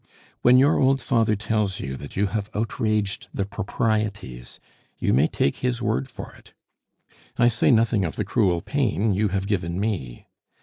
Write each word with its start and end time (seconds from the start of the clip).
"When 0.41 0.57
your 0.57 0.79
old 0.79 0.99
father 0.99 1.35
tells 1.35 1.79
you 1.79 1.95
that 1.97 2.15
you 2.15 2.25
have 2.25 2.49
outraged 2.55 3.27
the 3.35 3.45
proprieties, 3.45 4.59
you 4.97 5.13
may 5.13 5.27
take 5.27 5.57
his 5.57 5.79
word 5.79 6.09
for 6.09 6.33
it. 6.33 6.53
I 7.37 7.47
say 7.49 7.69
nothing 7.69 8.03
of 8.03 8.15
the 8.15 8.25
cruel 8.25 8.61
pain 8.63 9.13
you 9.13 9.27
have 9.27 9.45
given 9.45 9.79
me. 9.79 10.25